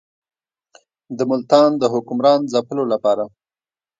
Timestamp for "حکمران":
1.93-2.39